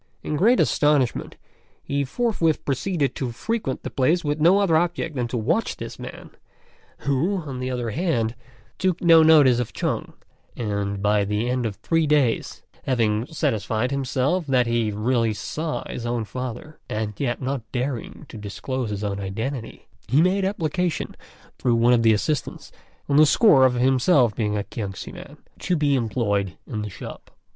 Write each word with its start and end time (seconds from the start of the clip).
In 0.23 0.35
great 0.35 0.59
astonishment, 0.59 1.35
he 1.83 2.03
forthwith 2.03 2.65
proceeded 2.65 3.13
to 3.13 3.31
frequent 3.31 3.83
the 3.83 3.91
place 3.91 4.23
with 4.23 4.39
no 4.41 4.57
other 4.57 4.75
object 4.75 5.13
than 5.15 5.27
to 5.27 5.37
watch 5.37 5.77
this 5.77 5.99
man, 5.99 6.31
who, 7.01 7.37
on 7.43 7.59
the 7.59 7.69
other 7.69 7.91
hand, 7.91 8.33
took 8.79 8.99
no 8.99 9.21
notice 9.21 9.59
of 9.59 9.73
Chung; 9.73 10.13
and 10.57 11.03
by 11.03 11.23
the 11.23 11.47
end 11.47 11.67
of 11.67 11.75
three 11.75 12.07
days, 12.07 12.63
having 12.85 13.27
satisfied 13.27 13.91
himself 13.91 14.47
that 14.47 14.65
he 14.65 14.89
really 14.91 15.35
saw 15.35 15.83
his 15.87 16.03
own 16.07 16.25
father, 16.25 16.79
and 16.89 17.13
yet 17.19 17.39
not 17.39 17.61
daring 17.71 18.25
to 18.27 18.37
disclose 18.39 18.89
his 18.89 19.03
own 19.03 19.19
identity, 19.19 19.87
he 20.07 20.19
made 20.19 20.43
application 20.43 21.15
through 21.59 21.75
one 21.75 21.93
of 21.93 22.01
the 22.01 22.11
assistants, 22.11 22.71
on 23.07 23.17
the 23.17 23.25
score 23.27 23.67
of 23.67 23.73
being 23.73 23.85
himself 23.85 24.33
a 24.33 24.63
Kiangsi 24.63 25.13
man, 25.13 25.37
to 25.59 25.75
be 25.75 25.93
employed 25.93 26.57
in 26.65 26.81
the 26.81 26.89
shop. 26.89 27.29